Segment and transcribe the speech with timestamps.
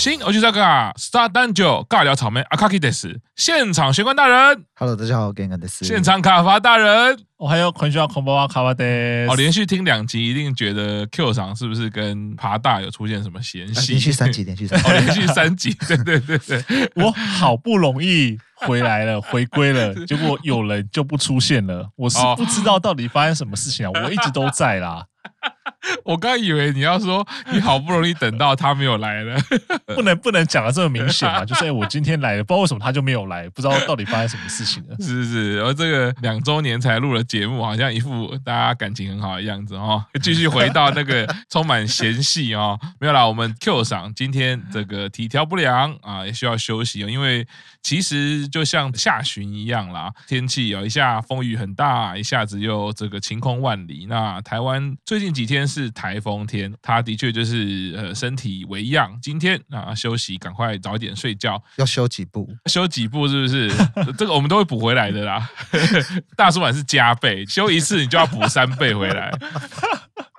[0.00, 8.82] 新欧吉萨卡 Star 单九尬聊草莓阿卡基德斯现场玄关大人，Hello，大家好，我是现场卡法大人，我还有昆需要空包卡法德。
[9.28, 13.92] 哦，连续听两集，一定觉得 Q 赏是不是跟爬大有出现什么嫌隙？
[13.92, 16.38] 连续三集，连续三集，哦，连续三集， 对对对。
[16.38, 25.04] 对，我好不容易回来了，回归了， 结果有人就不出现了，我是不知道到底发生什么事情啊，我一直都在啦。
[26.04, 29.38] 我刚以为你要说你好不容易等到他没有来了，
[29.96, 31.44] 不能不能讲的这么明显嘛？
[31.44, 34.96] 就是哎，我今天来了，不知道为什么他就没有来，不知道到底发生什么事情了。
[35.00, 40.04] 是 是，然后这个两周年才录了节目，好像一副大家感情很好的样子哦。
[40.22, 47.46] 继续回到那个充满嫌隙哦，没有啦，我们 Q 赏今天这个体调不良啊，也需要休息哦，因为
[47.82, 54.06] 其实就像下旬一样啦，天气有一下风雨很大，一下子又这个晴空万里。
[54.08, 61.62] 那台湾最近几天是台风天，他的确就是呃身体为恙，今天啊休息，赶快早一点睡觉。
[61.76, 62.48] 要休几步？
[62.66, 63.70] 休几步是不是？
[64.16, 65.48] 这个我们都会补回来的啦。
[66.36, 69.32] 大叔版是加倍，休一次你就要补三倍回来。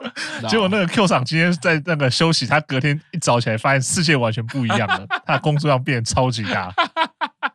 [0.50, 6.74] 结果那个 Q 厂今天在那个休息，他隔天一早起来发现世界完全不一样了，他的工作量变得超级大。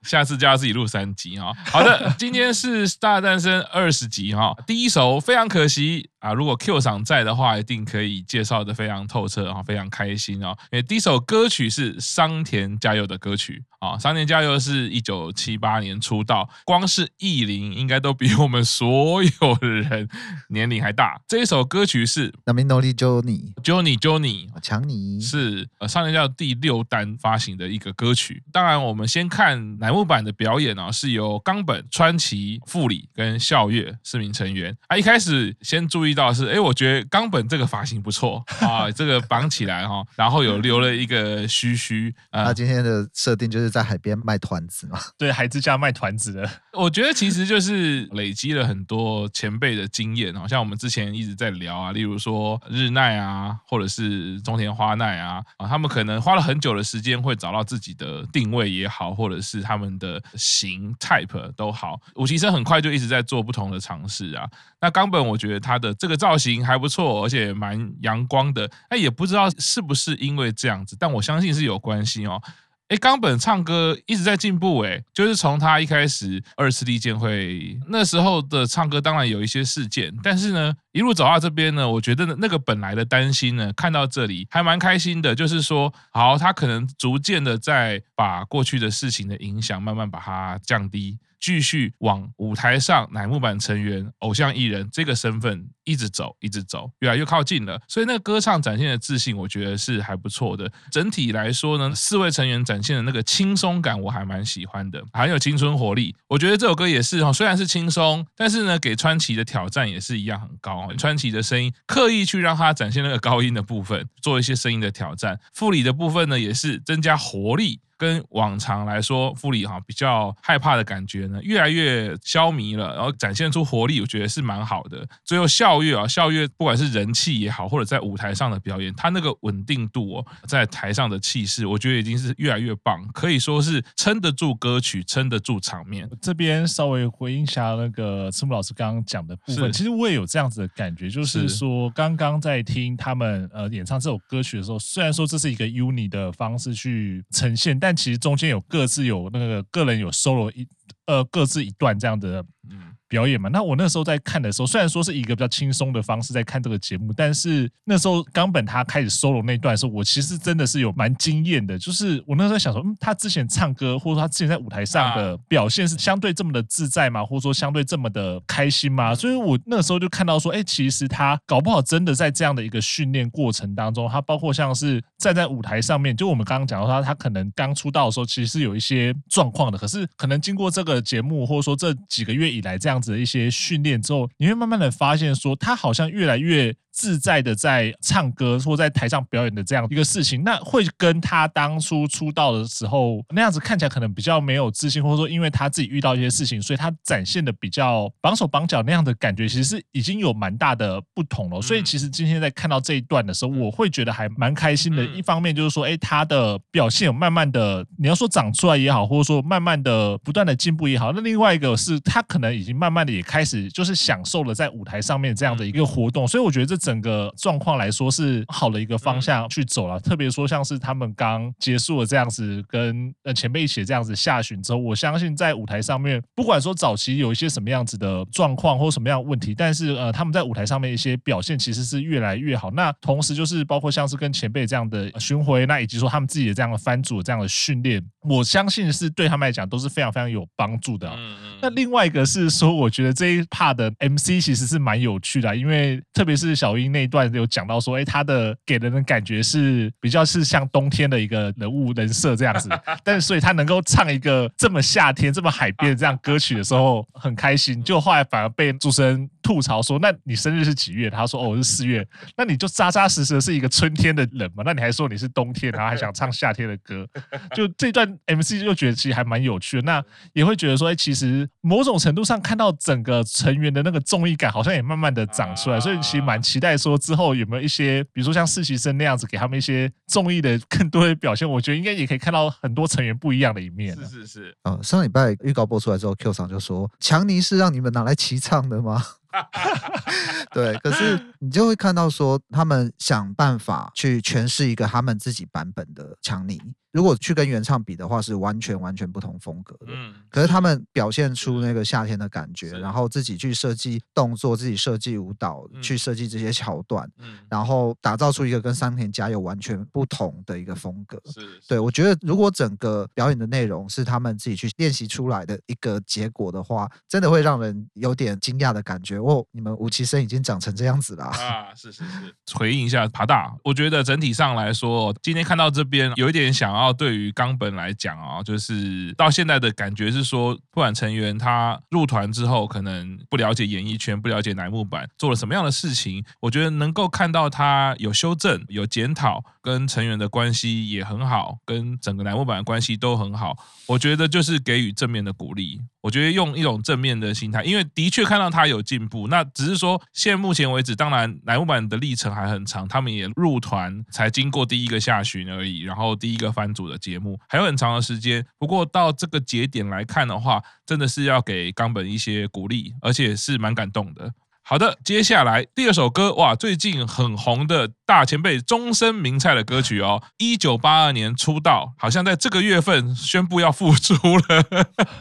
[0.02, 1.52] 下次就要自己录三集哈。
[1.64, 6.10] 好的，今天是 Star 诞生二十集哈，第一首非常可惜。
[6.20, 10.56] 啊，如果 Q 厂在的话，一定可以介绍的非常透彻啊，非常开心哦。
[10.72, 20.08] 因为第一首歌曲是桑田佳佑的歌曲啊，桑田佳佑是一九七八年出道，光是艺龄应该都比我们所有的人
[20.48, 21.20] 年龄还大。
[21.28, 28.42] 这一首歌曲是 Nami-no-ri Johnny Johnny Johnny 强尼是呃桑田佳祐第六单发行的一个歌曲。
[28.50, 34.96] 当然，我们先看乃木坂的表演啊，是由冈本、川崎、富里跟笑月四名成员啊。
[34.96, 36.16] 一开始先注意。
[36.16, 42.10] 到是哎，我觉得冈本这个发型不错啊， 这个绑起来哈，然后有留了一个须须。
[42.32, 46.50] 他、啊、今天的设定就是在海边卖团子嘛， 对，孩之家卖团子的。
[46.72, 62.00] 我觉得其实就是累积了很多前辈的经验，好像我们之前一直在聊啊，例如说日奈啊，或者是中田花奈啊，啊，他们可能花了很久的时间会找到自己的定位也好，或者是他们的型 type 都好。
[62.16, 64.44] 五期生很快就一直在做不同的尝试啊。
[64.80, 68.68] 那冈本我觉得他的这个造型还不错，而且蛮阳光的。
[68.88, 72.42] 哎，也不知道是不是因为这样子，但我相信是有关系哦。
[72.88, 91.18] 哎，冈本唱歌一直在进步，哎，就是从他一开始二次立剑会那时候的唱歌，当然有一些事件，但是呢，一路走到这边呢，我觉得那个本来的担心呢，看到这里还蛮开心的，就是说，好，他可能逐渐的在把过去的事情的影响慢慢把它降低。
[91.38, 97.78] 继续往舞台上乃木坂成员、偶像艺人这个身份一直走，一直走，越来越靠近了。
[97.86, 100.72] 所以那个歌唱展现的自信，我觉得是还不错的。
[100.90, 106.16] 整体来说呢，四位成员展现的那个轻松感，我还蛮喜欢的，很有青春活力。
[106.26, 110.85] 我觉得这首歌也是哈，虽然是轻松，但是呢，给川崎的挑战也是一样很高。
[110.94, 115.40] 川崎的声音刻意去让他展现那个高音的部分，做一些声音的挑战。
[115.54, 117.80] 富里的部分呢，也是增加活力。
[117.96, 125.06] 跟往常来说，富里哈比较害怕的感觉呢，越来越消弭了，然后展现出活力，我觉得是蛮好的。
[125.24, 136.08] 最后笑月啊，笑月不管是人气也好，或者在舞台上的表演，他那个稳定度哦，在台上的气势，我觉得已经是越来越棒，可以说是撑得住歌曲，撑得住场面。
[136.20, 150.66] 这边稍微回应一下那个赤木老师刚刚讲的部分，其实我也有这样子的感觉，就是说刚刚在听他们呃演唱这首歌曲的时候，虽然说这是一个 uni 的方式去呈现，但但其实中间有各自有那个个人有 solo 一
[151.06, 152.95] 呃各自一段这样的嗯。
[153.08, 161.78] 表演嘛，那我那时候在看的时候，虽然说是一个比较轻松的方式在看这个节目，但是那时候冈本他开始 solo 那段的时候，我其实真的是有蛮惊艳的。
[161.78, 167.24] 就是我那时候想说，嗯，他之前唱歌或者说他之前在舞台上的表现是相对这么的自在嘛？
[167.24, 169.14] 或者说相对这么的开心嘛？
[169.14, 182.95] 所以我那时候就看到说，哎，其实他搞不好真的在这样的一个训练过程当中，他包括像是站在舞台上面，就我们刚刚讲到他，他可能刚出道的时候其实是有一些状况的，可是可能经过这个节目或者说这几个月以来这样。
[182.96, 186.74] 这样子的一些训练之后，你会慢慢的发现，说他好像越来越。
[186.98, 201.60] 自在的在唱歌或在台上表演的这样一个事情，那会跟他当初出道的时候那样子看起来可能比较没有自信，或者说因为他自己遇到一些事情，所以他展现的比较绑手绑脚那样的感觉，其实是已经有蛮大的不同了。
[201.60, 205.04] 所以其实今天在看到这一段的时候，我会觉得还蛮开心的。
[205.04, 216.26] 一方面就是说，哎，他的表现有慢慢的，你要说长出来也好，或者说慢慢的不断的进步也好，那另外一个是他可能已经慢慢慢的也开始就是享受了在舞台上面这样的一个活动。
[216.26, 216.86] 所以我觉得这。
[216.86, 219.98] 整个状况来说是好的一个方向去走了。
[219.98, 232.70] 嗯、特别说像是他们刚结束了这样子跟呃前辈一起这样子下旬之后，我相信在舞台上面，不管说早期有一些什么样子的状况或什么样的问题，但是呃他们在舞台上面一些表现其实是越来越好。
[232.70, 241.08] 那同时就是包括像是跟前辈这样的巡回，那以及说他们自己的这样的番组这样的训练，我相信是对他们来讲都是非常非常有帮助的。
[241.08, 241.55] 嗯嗯。
[241.60, 252.68] 那另外一个是说，我觉得这一 part 的 MC 其实是蛮有趣的，因为特别是小英那一段有讲到说，哎，他的给人的感觉是比较是像冬天的一个人物人设这样子，
[253.02, 261.08] 但是所以他能够唱一个这么夏天、这么海边这样歌曲的时候很开心，就后来反而被主持人吐槽说，那你生日是几月？
[261.10, 262.06] 他说哦，我是四月，
[262.36, 267.06] 那你就扎扎实实的是一个春天的人嘛，那你还说你是冬天，然后还想唱夏天的歌，
[267.54, 281.48] 就这段 MC 就觉得其实还蛮有趣的，那也会觉得说，哎，其实某种程度上看到整个成员的那个综艺感好像也慢慢的长出来，所以其实蛮期待说之后有没有一些，比如说像实习生那样子，给他们一些综艺的更多的表现。
[281.48, 283.96] 我觉得应该也可以看到很多成员不一样的一面。
[283.96, 284.56] 是是是。
[284.64, 289.02] 嗯，上礼拜预告播出来之后，Q 厂就说：“强尼是让你们拿来齐唱的吗？”
[290.52, 296.60] 对，可是你就会看到说，他们想办法去诠释一个他们自己版本的强尼。
[296.92, 299.88] 如果去跟原唱比的话，是完全完全不同风格的。
[299.88, 311.20] 嗯，可是他们表现出那个夏天的感觉，然后自己去设计动作，自己设计舞蹈，嗯、去设计这些桥段，嗯，然后打造出一个跟桑田佳有完全不同的一个风格。
[311.26, 319.20] 是，是对，我觉得如果整个表演的内容是他们自己去练习出来的一个结果的话，真的会让人有点惊讶的感觉。
[319.26, 321.74] 哦，你们五期生已经长成这样子了啊！
[321.74, 326.92] 是是是，回应一下爬大，我觉得整体上来说，今天看到这边有一点想要。
[326.96, 343.58] 对于冈本来讲啊，就是到现在的感觉是说，不管成员他入团之后，可能不了解演艺圈，不了解乃木坂做了什么样的事情，我觉得能够看到他有修正、有检讨，跟成员的关系也很好，跟整个乃木坂的关系都很好，
[343.88, 345.80] 我觉得就是给予正面的鼓励。
[346.00, 358.46] 我觉得用一种正面的心态，因为的确看到他有进步，那只是说现目前为止，当然乃木坂的历程还很长，他们也入团才经过第一个下旬而已，然后第一个番组的节目还有很长的时间。
[358.60, 364.32] 不过到这个节点来看的话，真的是要给冈本一些鼓励，而且是蛮感动的。
[364.68, 374.64] 好的，接下来第二首歌，哇，最近很红的大前辈中森明菜的歌曲哦，一九八二年出道，好像在这个月份宣布要复出了，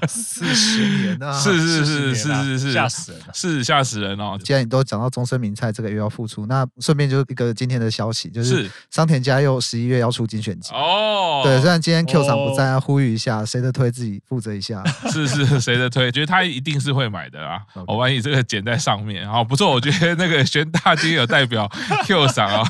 [0.08, 4.36] 四十年啊， 是是是是是是，吓死人了，是吓死人哦。
[4.44, 11.42] 既然你都讲到中森明菜这个月要复出，那顺便就一个今天的消息，就是桑田佳佑十一月要出精选集哦。
[11.44, 17.62] 对，虽然今天 Q 厂不在，要呼吁一下，谁的推自己负责一下，是是谁的推，觉得他一定是会买的啊。
[17.86, 19.30] 我万一这个剪在上面。
[19.36, 21.70] 哦，不错，我觉得那个玄大今天有代表
[22.08, 22.64] Q 赏啊，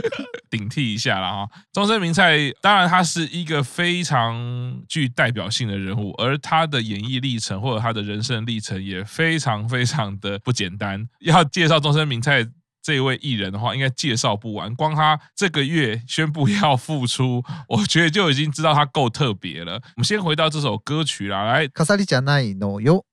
[0.48, 1.48] 顶替一下了哈。
[1.72, 11.08] 中森明菜当然他是一个非常具代表性的人物，而他的演艺历程或者他的人生历程也非常非常的不简单。
[11.20, 12.46] 要介绍中森明菜
[12.82, 14.74] 这位艺人的话，应该介绍不完。
[14.74, 19.74] 光他这个月宣布要复出，我觉得就已经知道他够特别了。
[19.74, 21.68] 我们先回到这首歌曲啦，来。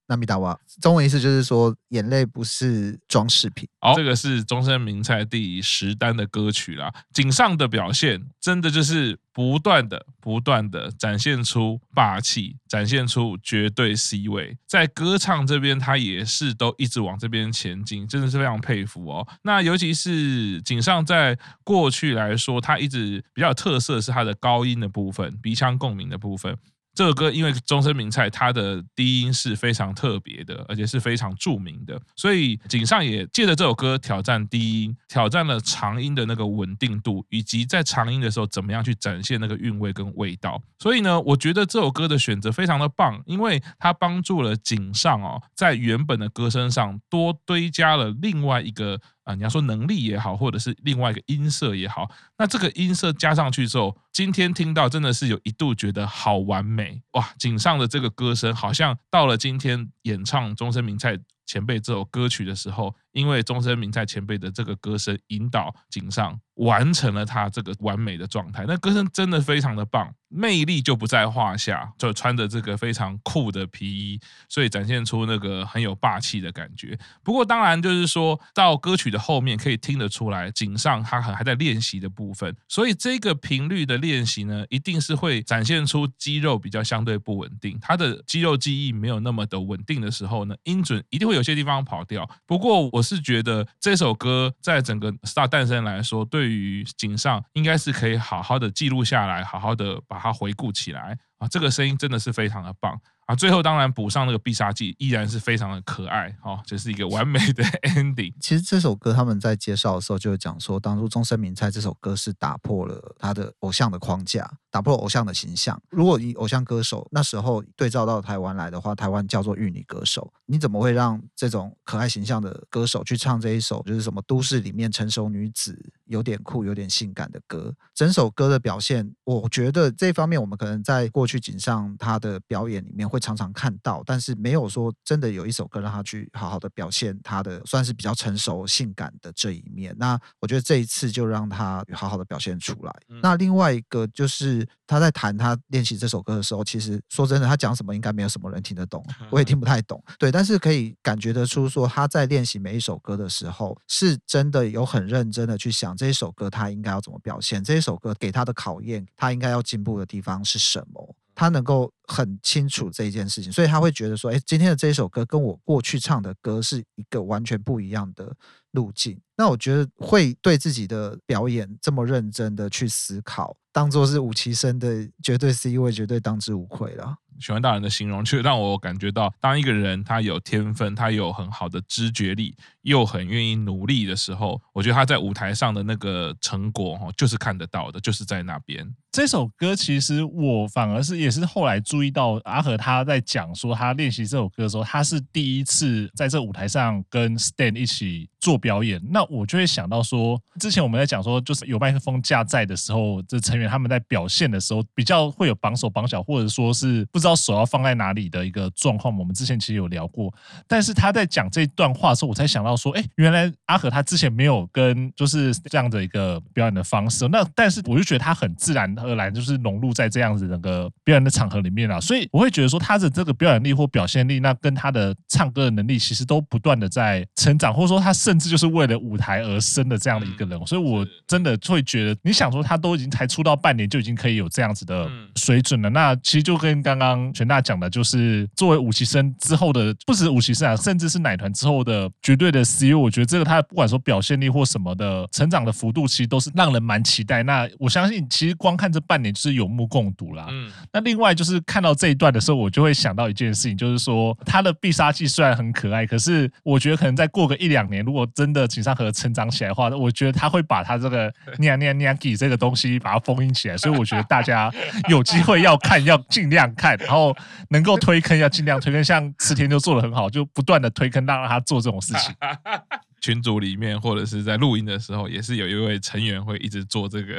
[0.09, 3.69] 那米达瓦，中文意思就是说，眼泪不是装饰品。
[3.79, 6.91] 好，这个是中森明菜第十单的歌曲啦。
[7.13, 14.57] 井上的表现真的就是不断的、不断的展现出霸气，展现出绝对 C 位。
[14.65, 19.27] 在歌唱这边，他也是都一直往这边前进，真的是非常佩服哦。
[19.43, 26.57] 那尤其是井上在过去来说，他一直比较特色是他的高音的部分，鼻腔共鸣的部分。
[26.99, 40.61] 这首歌因为中森明菜它的低音是非常特别的，而且是非常著名的，所以井上也借着这首歌挑战低音，挑战了长音的那个稳定度，以及在长音的时候怎么样去展现那个韵味跟味道。
[40.77, 48.99] 所以呢，我觉得这首歌的选择非常的棒，因为它帮助了井上哦，在原本的歌声上多堆加了另外一个。
[49.29, 52.09] 啊，你要说能力也好，或者是另外一个音色也好，
[52.39, 57.29] 那这个音色加上去之后，今天听到真的是有一度觉得好完美哇！
[57.37, 70.13] 井上的这个歌声，好像到了今天演唱中森明菜前辈这首歌曲的时候，因为中森明菜前辈的这个歌声引导井上完成了他这个完美的状态，那歌声真的非常的棒。
[70.31, 76.95] 魅力就不在话下，就穿着这个非常酷的皮衣，所以展现出那个很有霸气的感觉。
[77.23, 92.29] 不过当然就是说到歌曲的后面可以听得出来，井上他还还在练习的部分，所以这个频率的练习呢，一定是会展现出肌肉比较相对不稳定，他的肌肉记忆没有那么的稳定的时候呢，音准一定会有些地方跑掉。
[92.45, 102.99] 不过我我是觉得这首歌在整个 Star 诞生来说，对于井上应该是可以好好的记录下来，好好的把它回顾起来啊，这个声音真的是非常的棒。
[103.29, 108.33] 啊，最后当然补上那个必杀技，依然是非常的可爱，哦，这是一个完美的 ending。
[108.39, 115.79] 其实这首歌他们在介绍的时候就讲说，当初中森明菜这首歌是打破了他的偶像的框架，打破偶像的形象。
[115.91, 127.75] 如果以偶像歌手那时候对照到台湾来的话，台湾叫做玉女歌手，你怎么会让这种可爱形象的歌手去唱这一首就是什么都市里面成熟女子有点酷、有点性感的歌？
[127.93, 133.18] 整首歌的表现，我觉得这方面我们可能在过去井上他的表演里面会。
[133.19, 139.95] 常常看到，但是没有说真的有一首歌让他去好好的表现他的算是比较成熟性感的这一面。
[139.97, 142.93] 那我觉得这一次就让他好好的表现出来。
[143.09, 150.03] 嗯、那另外一个就是他在弹他练习这首歌的时候，其实说真的，他讲什么应该没有什么人听得懂， 我也听不太懂。
[150.17, 161.15] 对，但是可以感觉得出说他在练习每一首歌的时候，是真的有很认真的去想这一首歌他应该要怎么表现，这一首歌给他的考验，他应该要进步的地方是什么。
[161.39, 168.35] 他能够很清楚这一件事情，所以他会觉得说：“哎，今天的这一首歌跟我过去唱的歌是一个完全不一样的
[168.71, 177.15] 路径。”那我觉得会对自己的表演这么认真的去思考，当做是五期生的绝对 C 位，绝对当之无愧了。
[177.39, 188.85] 喜欢大人的形容，却让我感觉到，当一个人他有天分，他有很好的知觉力，又很愿意努力的时候，我觉得他在舞台上的那个成果，哈，就是看得到的，就是在那边。
[189.09, 199.01] 这首歌其实我反而是也是后来注意到阿和他在讲说他练习这首歌的时候，他是第一次在这舞台上跟 Stan 一起做表演。
[199.09, 209.17] 那我就会想到说，之前我们在讲说，就是有麦克风架在的时候，这成员他们在表现的时候比较会有绑手绑脚，或者说是不知道手要放在哪里的一个状况。
[209.17, 210.33] 我们之前其实有聊过，
[210.67, 217.27] 但是他在讲这段话的时候，我才想到说，哎，原来阿和他之前没有跟就是这样的一个表演的方式。
[217.29, 218.89] 那但是我就觉得他很自然。
[218.99, 247.43] 而然就是融入在这样子的个表演的场合里面啊，所以我会觉得说他的这个表演力或表现力，那跟他的唱歌的能力其实都不断的在成长，或者说他甚至就是为了舞台而生的这样的一个人，所以我真的会觉得，你想说他都已经才出道半年就已经可以有这样子的水准了，那其实就跟刚刚全大讲的，就是作为五期生之后的，不止五期生啊，甚至是奶团之后的绝对的 C，我觉得这个他不管说表现力或什么的成长的幅度，其实都是让人蛮期待。
[247.43, 248.89] 那我相信，其实光看。
[248.91, 250.47] 这半年就是有目共睹啦。
[250.49, 263.77] 嗯，那另外就是看到这一段的时候，我就会想到一件事情，就是说他的必杀技虽然很可爱，可是我觉得可能再过个一两年，如果真的井上和成长起来的话，我觉得他会把他这个念念念给这个东西把它封印起来。
[263.77, 264.71] 所以我觉得大家
[265.07, 267.35] 有机会要看，要尽量看，然后
[267.69, 269.03] 能够推坑要尽量推坑。
[269.03, 272.33] 像池田就做的很好，就不断的推坑，让他做这种事情。
[273.21, 277.37] 群组里面或者是在录音的时候，也是有一位成员会一直做这个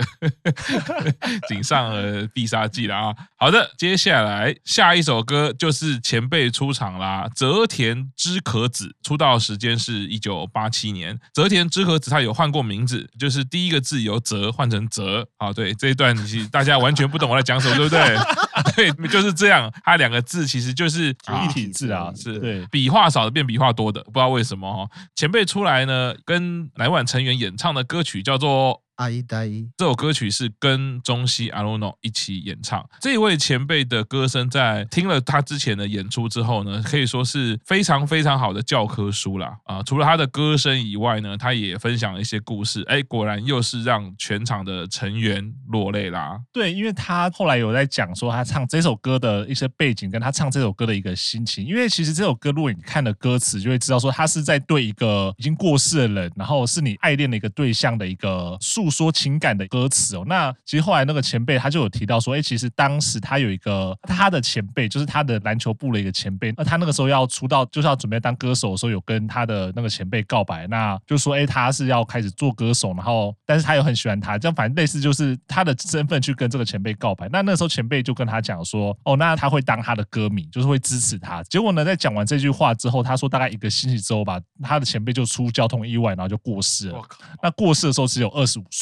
[1.49, 3.15] 井上的必杀技了啊。
[3.37, 11.19] 好的，接下来下一首歌就是前辈出场啦，泽田知可子出道时间是一九八七年。
[11.33, 15.27] 泽田知可子他有换过名字，就是第一个字由泽换成泽。
[15.39, 18.17] 啊，对，这一段其实大家完全不懂我在讲什么，对不对？
[18.77, 19.73] 对，就是这样。
[19.83, 24.87] 它两个字其实就是一体字啊，是对，笔画少的变笔画多的，不知道为什么哈。
[25.17, 25.71] 前辈出来。
[25.71, 28.83] 来呢，跟乃晚成员演唱的歌曲叫做。
[29.01, 32.87] 阿依达依这首歌曲是跟中西阿鲁诺一起演唱。
[33.01, 39.57] 这一位前辈的歌声，在听了他之前的演出之后呢，可以说是非常非常好的教科书啦。
[39.65, 39.83] 啊！
[39.85, 42.85] 除了他的歌声以外呢，他也分享了一些故事。
[42.89, 46.39] 哎，果然又是让全场的成员落泪啦。
[46.53, 51.65] 对，因为他后来有在讲说他唱这首歌的一些背景，跟他唱这首歌的一个心情。
[51.65, 58.90] 因为其实这首歌，如果你看了歌词，就会知道说他是在对一个已经过世的人，然后是你爱恋的一个对象的一个诉。
[58.91, 77.29] 说情感的歌词哦，那其实后来那个前辈他就有提到说，哎，其实当时他有一个他的前辈，就是他的篮球部的一个前辈，那他那个时候要出道，就是要准备当歌手的时候，有跟他的那个前辈告白，那就说，哎，他是要开始做歌手，然后但是他又很喜欢他，这样反正类似就是他的身份去跟这个前辈告白。
[77.31, 81.43] 那那时候前辈就跟他讲说，哦，那他会当他的歌迷，就是会支持他。
[81.45, 87.03] 结果呢，在讲完这句话之后，他说大概一个星期之后吧，他的前辈就出交通意外，然后就过世了。
[87.43, 88.80] 那过世的时候只有二十五岁。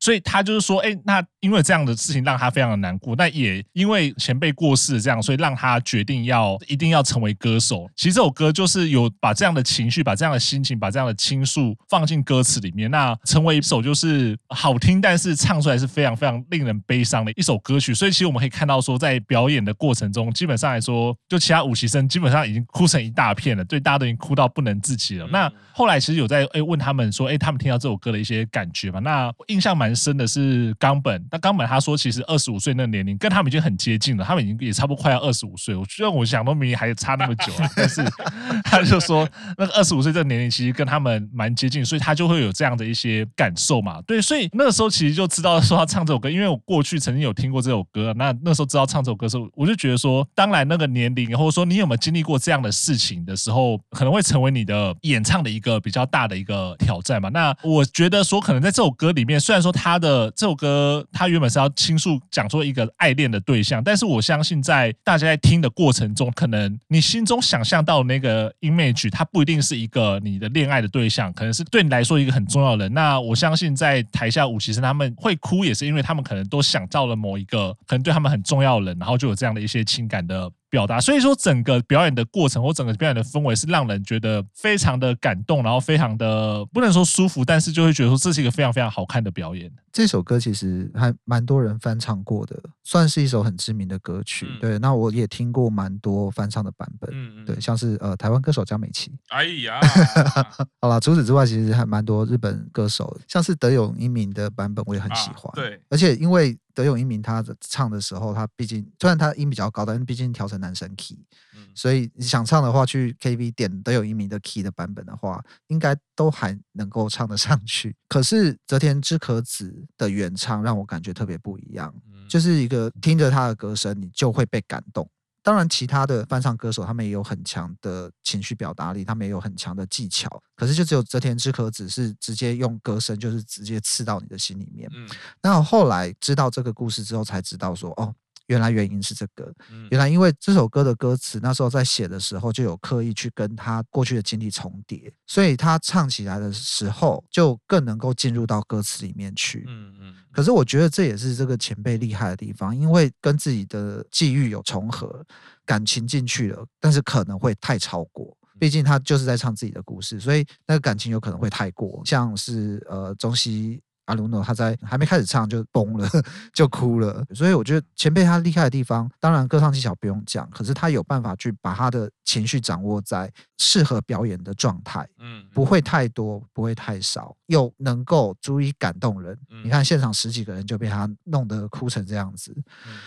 [0.00, 7.88] 所以他就是说，哎，那因为这样的事情让他非常的难过，那也因为前辈过世这样，所以让他决定要一定要成为歌手。
[7.94, 17.94] 其实这首歌就是有把这样的情绪、把这样的心情、把这样的倾诉放进歌词里面，那成为一首就是好听，但是唱出来是非常非常令人悲伤的一首歌曲。
[17.94, 25.26] 所以其实我们可以看到说，在表演的过程中，基本上来说，就其他五期生基本上已经哭成一大片了，对，大家都已经哭到不能自己了。
[25.26, 28.98] 嗯、那后来其实有在诶问他们说，诶他们听到这首歌的一些感觉嘛？
[29.00, 31.24] 那印象蛮深的是冈本。
[31.30, 35.74] 那冈本他说，其实二十五岁那个年龄跟他们已经很接近了，他们已经也差不多快要二十五岁。
[35.74, 38.02] 我虽然我想都明明还差那么久，但是
[38.64, 44.00] 他就说，那个二十五岁这个年龄其实跟他们蛮接近，所以他就会有这样的一些感受嘛。
[44.02, 57.28] 对，所以那个时候其实就知道说他唱这首歌，因为我过去曾经有听过这首歌，那那时候知道唱这首歌的时候，我就觉得说，当然那个年龄，或者说你有没有经历过这样的事情的时候，可能会成为你的演唱的一个比较大的一个挑战嘛。
[57.28, 72.94] 那我觉得说，可能在这首歌里面，虽然说他的这首歌他原本是要倾诉讲说一个爱恋的对象，但是我相信在大家在听的过程中，可能你心中想象到的那个 image，它不一定是一个你的恋爱的对象，可能是对你来说一个很重要的人。
[72.94, 80.48] 那我相信在台下五其实他们会哭，也是因为他们可能都想到了某一个可能对他们很重要的人，然后就有这样的一些情感的。
[80.70, 89.70] 表达，所以说整个表演的过程或整个表演的氛围是让人觉得非常的感动，然后非常的不能说舒服，但是就会觉得说这是一个非常非常好看的表演。
[89.90, 94.46] 这首歌其实还蛮多人翻唱过的，算是一首很知名的歌曲。
[94.48, 97.10] 嗯、对，那我也听过蛮多翻唱的版本。
[97.12, 97.44] 嗯嗯。
[97.44, 99.10] 对，像是呃台湾歌手江美琪。
[99.30, 99.80] 哎呀，
[100.80, 105.50] 好了，除此之外，其实还蛮多日本歌手，像是德永英明的版本，我也很喜欢。
[105.50, 106.56] 啊、对，而且因为。
[106.78, 111.18] 德永英明他唱的时候，他毕竟虽然他音比较高，但是毕竟调成男生 key，
[111.56, 117.96] 嗯，所以你想唱的话，去 KTV 点德永英明的 key 的版本的话，应该都还能够唱得上去。
[118.08, 121.92] 可是泽田知可子的原唱让我感觉特别不一样，
[122.28, 125.10] 就是一个听着他的歌声，你就会被感动。
[125.48, 130.28] 当然，其他的翻唱歌手他们也有很强的情绪表达力，他们也有很强的技巧。
[130.54, 134.86] 可是，就只有泽田知可子是直接用歌声，就是直接刺到你的心里面。
[134.92, 135.08] 嗯，
[135.40, 138.14] 那我后来知道这个故事之后，才知道说，哦。
[138.48, 139.50] 原来原因是这个，
[139.90, 149.64] 原来因为这首歌的歌词那时候在写的时候就有刻意去跟他过去的经历重叠，所以他唱起来的时候就更能够进入到歌词里面去。
[149.68, 150.14] 嗯嗯。
[150.32, 155.24] 可是我觉得这也是这个前辈厉害的地方，因为跟自己的际遇有重合，
[155.64, 163.82] 感情进去了，但是可能会太超过，毕竟他就是在唱自己的故事，所以那个感情有可能会太过，像是呃中西。
[164.08, 166.08] 阿鲁诺他在还没开始唱就崩了，
[166.52, 167.22] 就哭了。
[167.34, 179.38] 所以我觉得前辈他厉害的地方，当然歌唱技巧不用讲，可是他有办法去把他的情绪掌握在适合表演的状态，嗯，不会太多，不会太少，又能够足以感动人。
[179.62, 182.56] 你看现场十几个人就被他弄得哭成这样子。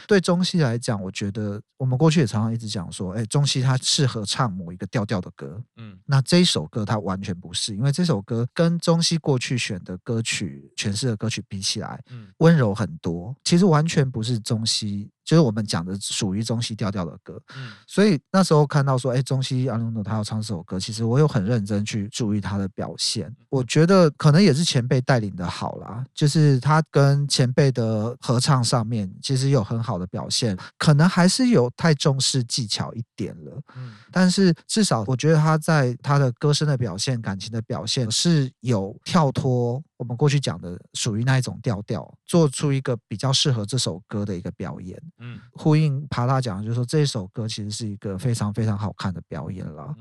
[0.07, 10.90] 对中西来讲，我觉得我们过去也常常一直讲说，哎，中西他适合唱某一个调调的歌，嗯，那这一首歌他完全不是，因为这首歌跟中西过去选的歌曲全。
[10.93, 12.03] 式的歌曲比起来，
[12.37, 13.35] 温柔很多。
[13.43, 15.09] 其实完全不是中西。
[15.23, 23.33] 就是我们讲的属于中西调调的歌，嗯，所以那时候看到说，哎，中西阿鲁诺他要唱这首歌，其实我有很认真去注意他的表现。
[23.49, 44.99] 我觉得可能也是前辈带领的好啦，就是他跟前辈的合唱上面其实有很好的表现，可能还是有太重视技巧一点了，嗯，但是至少我觉得他在他的歌声的表现、感情的表现是有跳脱我们过去讲的属于那一种调调，做出一个比较适合这首歌的一个表演。
[45.19, 49.93] 嗯，呼应帕拉讲，就是说这首歌其实是一个非常非常好看的表演了。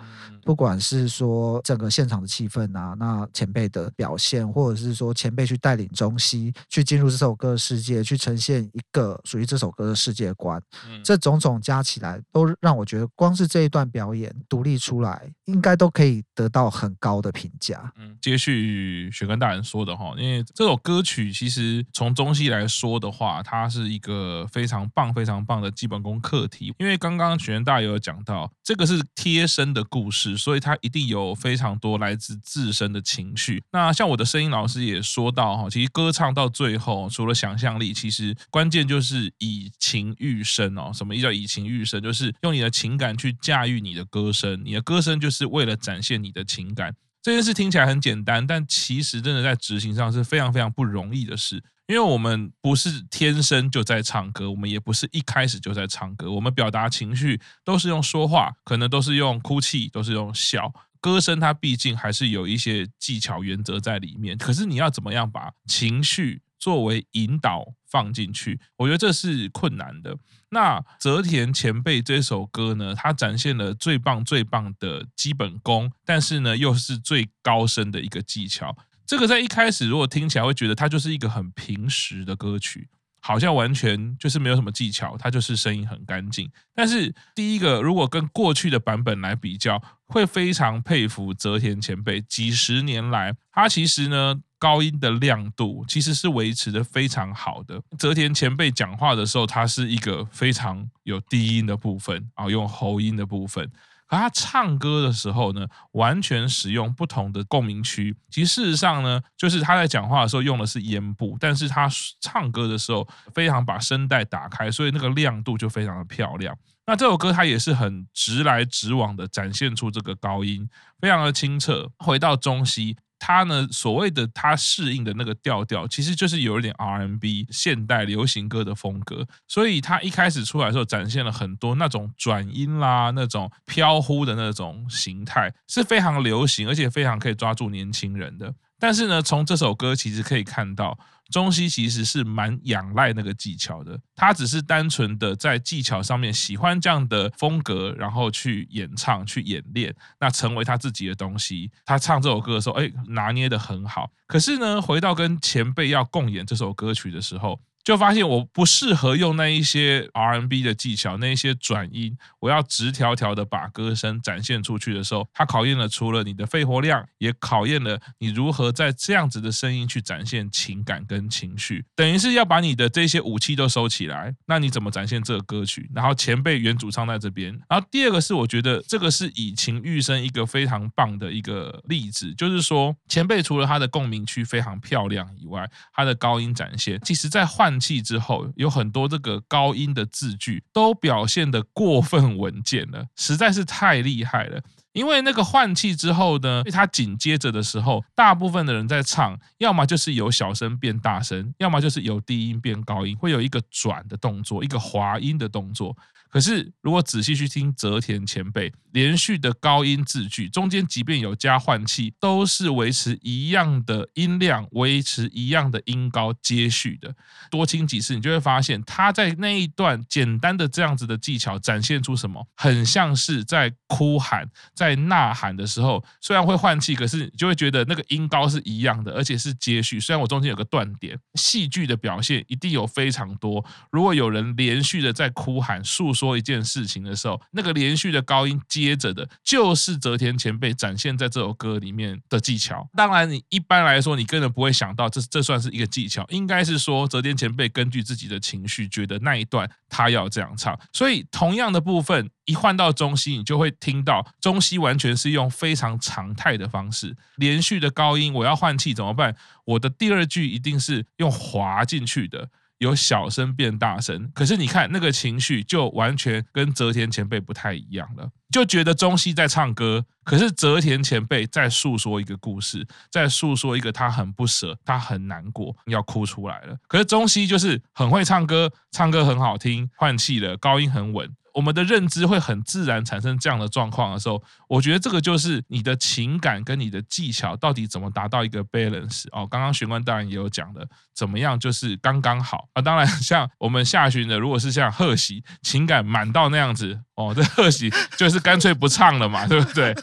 [0.44, 10.61] 不管是说整个现场的气氛啊，那前辈的表现，或者是说前辈去带领中西去进入这首歌的世界，去呈现一个属于这首歌的世界观，
[11.05, 17.92] 这种种加起来，都让我觉得光是这一段表演独立出来，应该都可以得到很高的评价。
[17.96, 25.11] 嗯，接续雪根大人说的哈，因为这首歌曲其实从中西来说的话，它是一个非常棒。
[25.21, 33.63] 非常棒的基本功课题，因为刚刚学员大有讲到，这个是贴身的故事，所以它一定有非常多来自自身的情绪。
[33.73, 40.91] 那像我的声音老师也说到哈，其实歌唱到最后，除了想象力，其实关键就是以情喻声哦。
[40.95, 42.01] 什么叫以情喻声？
[42.01, 46.95] 就是用你的情感去驾驭你的歌声，你的歌声就是为了展现你的情感。
[47.23, 51.63] 这件事听起来很简单，但其实真的在执行上是非常非常不容易的事。
[51.90, 60.72] 因为我们不是天生就在唱歌，我们也不是一开始就在唱歌，我们表达情绪都是用说话，可能都是用哭泣，都是用笑。
[61.00, 64.38] 歌声它毕竟还是有一些技巧原则在里面。
[64.38, 70.16] 可是你要怎么样把情绪作为引导放进去，我觉得这是困难的。
[70.50, 78.76] 那泽田前辈这首歌呢，它展现了最棒最棒的基本功，但是呢，又是最高深的一个技巧。
[79.11, 82.88] 这个在一开始如果听起来会觉得它就是一个很平实的歌曲。
[83.23, 86.49] 好像完全就是没有什么技巧，它就是声音很干净。
[86.73, 92.20] 但是第一个，如果跟过去的版本来比较，会非常佩服泽田前辈。
[92.23, 97.83] 几十年来，他其实呢高音的亮度其实是维持得非常好的。
[97.99, 103.70] 泽田前辈讲话的时候，他是一个非常有低音的部分啊，用喉音的部分。
[104.11, 108.14] 而他唱歌的时候呢，完全使用不同的共鸣区。
[108.29, 111.88] 其实事实上呢，就是他在讲话的时候用的是咽部，但是他
[112.20, 116.55] 唱歌的时候非常把声带打开，所以那个亮度就非常的漂亮。
[116.87, 120.68] 那这首歌他也是很直来直往的展现出这个高音，
[121.01, 121.88] 非常的清澈。
[121.99, 122.96] 回到中西。
[123.21, 138.53] 他呢，所谓的他适应的那个调调，其实就是有一点 R&B 现代流行歌的风格，所以他一开始出来的时候，展现了很多那种转音啦，那种飘忽的那种形态，是非常流行，而且非常可以抓住年轻人的。
[138.81, 140.99] 但是呢，从这首歌其实可以看到。
[141.31, 151.71] 中西其实是蛮仰赖那个技巧的，他只是单纯的在技巧上面喜欢这样的风格，然后去演唱、去演练，那成为他自己的东西。
[151.87, 154.11] 他唱这首歌的时候，哎，拿捏的很好。
[154.27, 175.90] 可是呢，回到跟前辈要共演这首歌曲的时候，就发现我不适合用那一些 R N B 的技巧，那一些转音，我要直条条的把歌声展现出去的时候，它考验了除了你的肺活量，也考验了你如何在这样子的声音去展现情感跟情绪，等于是要把你的这些武器都收起来，那你怎么展现这个歌曲？
[175.95, 187.70] 然后前辈原主唱在这边，然后第二个是我觉得这个是以情育声一个非常棒的一个例子，就是说前辈除了他的共鸣区非常漂亮以外，他的高音展现，其实在换。
[187.71, 194.61] 换气之后，有很多这个高音的字句都表现的过分稳健了，实在是太厉害了。
[194.92, 205.96] 因为那个换气之后呢，他紧接着的时候，大部分的人在唱，要么就是由小声变大声，要么就是由低音变高音，会有一个转的动作，一个滑音的动作。
[206.29, 217.12] 可是，如果仔细去听泽田前辈连续的高音字句，中间即便有加换气，都是维持一样的音量，维持一样的音高接续的。
[217.50, 224.48] 多听几次，你就会发现他在那一段简单的这样子的技巧展现出什么，很像是在哭喊、
[224.81, 230.01] 在呐喊的时候，虽然会换气，可是你就会觉得那个音高是一样的，而且是接续。
[230.01, 233.62] 虽然我中间有个断点，戏剧的表现一定有非常多。
[233.93, 236.31] 如果有人连续的在哭喊诉说。
[236.31, 242.88] 一件事情的时候，那个连续的高音接着的，就是泽田前辈展现在这首歌里面的技巧。
[242.97, 250.79] 当然，你一般来说，你根本不会想到这这算是一个技巧，应该是说泽田前辈根据自己的情绪，觉得那一段他要这样唱。
[250.93, 259.37] 所以，同样的部分一换到中西，你就会听到中西完全是用非常常态的方式，连续的高音，我要换气怎么办？
[259.65, 262.49] 我的第二句一定是用滑进去的。
[262.81, 276.77] 由小声变大声，可是你看那个情绪就完全跟泽田前辈不太一样了，就觉得中西在唱歌，可是泽田前辈在诉说一个故事，在诉说一个他很不舍，他很难过，要哭出来了。
[276.89, 281.31] 可是中西就是很会唱歌，唱歌很好听，换气了，高音很稳。
[281.61, 289.46] 我们的认知会很自然产生这样的状况的时候，我觉得这个就是你的情感跟你的技巧到底怎么达到一个 balance 哦。
[289.46, 292.81] 刚刚玄关大人也有讲的，怎么样就是刚刚好啊。
[292.81, 299.94] 当然，像我们下旬的，如果是像贺喜，情感满到那样子哦，这贺喜就是干脆不唱了嘛，对不对？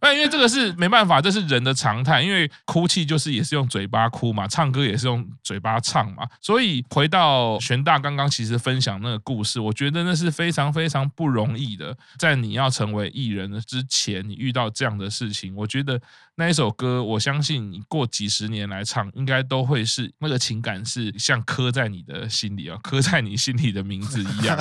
[0.00, 2.22] 那因为这个是没办法，这是人的常态。
[2.22, 6.26] 因为哭泣就是也是用嘴巴哭嘛，唱歌也是用嘴巴唱嘛。
[6.40, 11.96] 所以回到玄大刚刚其实分享那个故事，我觉得那是非常非常不容易的。
[12.18, 16.00] 在你要成为艺人之前，你遇到这样的事情，我觉得
[16.36, 24.58] 那一首歌，我相信你过几十年来唱，应该都会是那个情感是像刻在你的心里啊，刻在你心里的名字一样。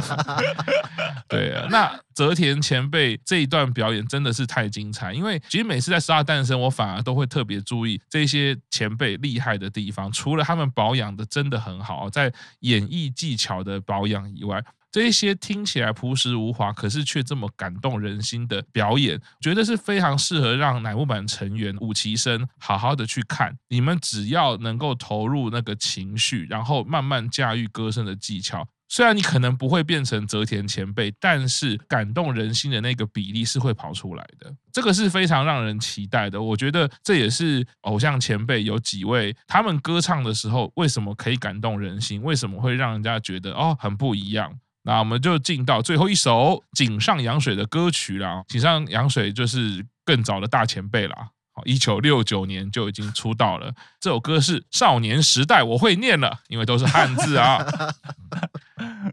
[1.30, 5.40] 对啊，那泽田前辈这一段表演真的是太精彩，因为。
[5.48, 10.12] 其实每次在十二诞生，我反而都会特别注意这些前辈厉害的地方。
[10.12, 23.56] 除了他们保养的真的很好，在演绎技巧的保养以外，这一些听起来朴实无华，可是却这么感动人心的表演，觉得是非常适合让乃木坂成员五期生好好的去看。
[23.70, 28.68] 你们只要能够投入那个情绪，然后慢慢驾驭歌声的技巧。
[28.92, 36.42] 虽然你可能不会变成泽田前辈，但是感动人心的那个比例是会跑出来的，这个是非常让人期待的。
[36.42, 44.52] 我觉得这也是偶像前辈有几位，他们歌唱的时候为什么可以感动人心，为什么会让人家觉得哦很不一样。
[44.84, 48.44] 那我们就进到最后一首井上洋水的歌曲了。
[48.48, 51.30] 井上洋水就是更早的大前辈啦。
[51.66, 53.74] 一九六九年就已经出道了。
[54.00, 57.66] 这首歌是《少年时代》，我会念了，因为都是汉字啊。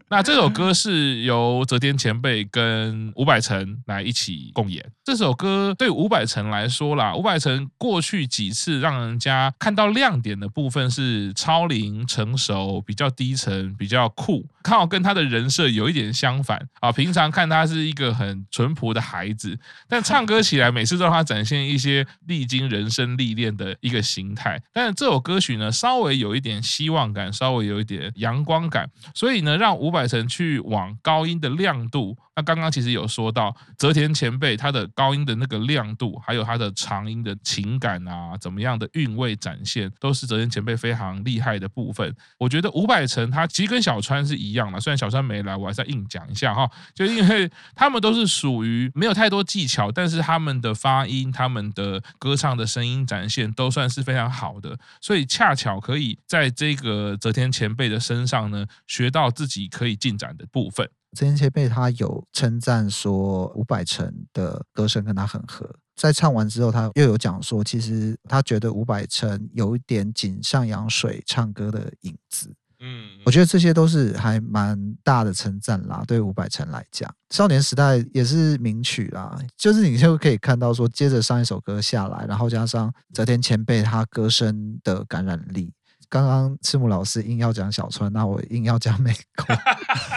[0.09, 4.89] 那这首歌是由泽田前辈跟伍佰成来一起共演。
[5.03, 16.89] 这首歌对伍佰成来说啦，伍佰成过去几次让人家看到亮点的部分是超龄、成熟、比较低沉、比较酷，刚好跟他的人设有一点相反啊。
[16.89, 24.61] 平常看他是一个很淳朴的孩子，但唱歌起来每次都让他展现一些历经人生历练的一个形态。
[24.71, 32.17] 但是这首歌曲呢，稍微有一点希望感，稍微有一点阳光感，所以呢，让伍佰成去往高音的亮度。
[32.37, 42.15] 那刚刚其实有说到泽田前辈他的高音的那个亮度，还有他的长音的情感啊，怎么样的韵味展现，都是泽田前辈非常厉害的部分。
[42.37, 60.87] 我觉得伍佰成他其实跟小川是一样的，虽然小川没来，我还是要硬讲一下哈，就因为他们都是属于没有太多技巧，但是他们的发音、他们的歌唱的声音展现都算是非常好的，所以恰巧可以在这个泽田前辈的身上呢，学到自己可以进展的部分。
[61.17, 72.53] 泽田前辈他有称赞说伍佰成的歌声跟他很合，在唱完之后，他又有讲说，其实他觉得伍佰成有一点井上洋水唱歌的影子。
[72.81, 76.03] 嗯，我觉得这些都是还蛮大的称赞啦。
[76.05, 85.73] 对伍佰成来讲，少年时代也是名曲啦，就是你就可以看到说，接着上一首歌下来，然后加上泽田前辈他歌声的感染力。
[86.09, 89.55] 刚刚赤木老师硬要讲小川，那我硬要讲美空，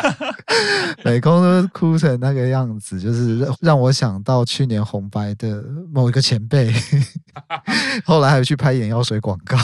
[1.04, 6.72] 美空都哭成那个样子，就是让我想到去年红白的某一个前辈，
[8.04, 9.56] 后来还去拍眼药水广告。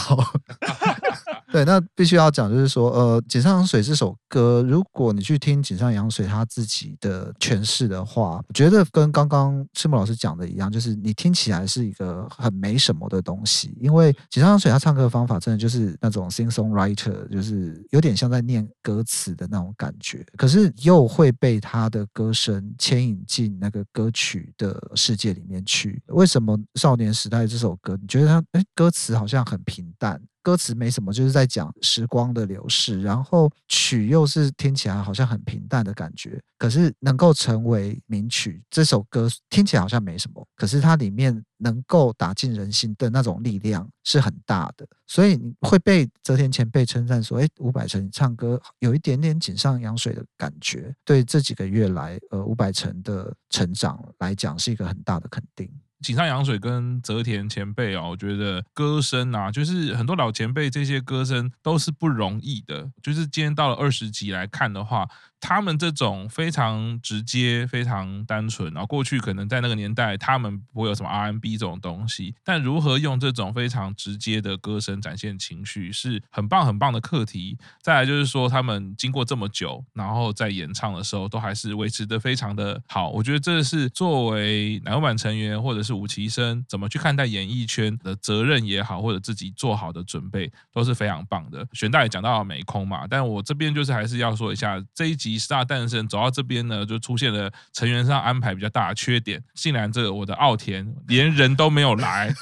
[1.53, 26.03] 对，那必须要讲，就是说，呃，井上洋水这首歌，如果你去听井上洋水他自己的诠释的话，我觉得跟刚刚赤木老师讲的一样，就是你听起来是一个很没什么的东西，因为井上洋水他唱歌的方法真的就是那种 sing song writer，就是有点像在念歌词的那种感觉，可是又会被他的歌声牵引进那个歌曲的世界里面去。
[26.09, 30.21] 为什么《少年时代》这首歌，你觉得他哎歌词好像很平淡？
[30.47, 55.69] 歌词没什么，就是在讲时光的流逝，然后曲又是听起来好像很平淡的感觉，可是能够成为名曲，这首歌听起来好像没什么，可是它里面能够打进人心的那种力量是很大的，所以你会被泽田前辈称赞说：“哎，伍佰成唱歌有一点点井上洋水的感觉。”对这几个月来，呃，伍佰成的成长来讲，是一个很大的肯定。
[56.01, 62.91] 井上洋水跟泽田前辈哦，我觉得歌声啊，就是很多老前辈这些歌声都是不容易的。
[63.03, 65.09] 就是今天到了二十集来看的话。
[65.49, 77.57] 他们这种非常直接、非常单纯，然后过去可能在那个年代，他们不会有什么 R&B 这种东西，但如何用这种非常直接的歌声展现情绪，是很棒、很棒的课题。
[77.81, 83.11] 再来就是说，他们经过这么久，然后在演唱的时候，都还是维持的非常的好。
[83.11, 91.65] 我觉得这是作为乃木坂成员或者是五期生，怎么去看待演艺圈的责任也好，或者自己做好的准备，都是非常棒的。
[91.73, 95.36] 玄大也讲到了美空嘛，但我这边就是还是要说一下这一集。
[95.39, 99.43] 十大诞生走到这边呢，就出现了成员上安排比较大的缺点。
[99.55, 102.35] 竟然这我的奥田连人都没有来，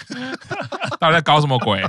[1.01, 1.83] 大家在搞什么鬼？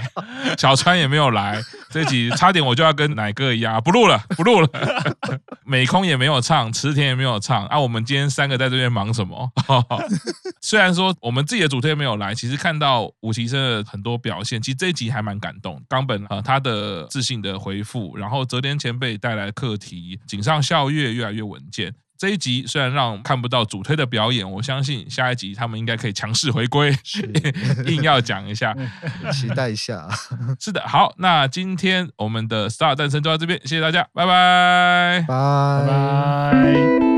[0.58, 4.70] 小川也没有来，这集差点我就要跟奶哥一样不录了，不录了。
[5.66, 7.66] 美空也没有唱，池田也没有唱。
[7.68, 9.52] 啊，我们今天三个在这边忙什么？
[10.62, 15.82] 虽然说我们自己的主推没有来，其实看到五期生的很多表现，其实这一集还蛮感动。
[15.90, 21.94] 冈本啊，他的自信的回复，然后泽田前辈带来课题，井上孝越越来越稳健。
[22.18, 26.96] 这一集虽然让看不到主推的表演，我相信下一集他们应该可以强势回归，
[27.88, 28.74] 硬要讲一下，
[29.34, 30.08] 期待一下。
[30.58, 37.15] 是的，好，那今天我们的 Star 诞生就到这边，谢谢大家，拜拜，拜拜。